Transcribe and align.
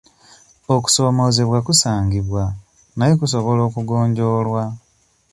Okusoomoozebwa 0.75 1.59
kusangibwa 1.67 2.43
naye 2.97 3.11
era 3.13 3.19
kusobola 3.21 3.61
okugonjoolwa. 3.69 4.63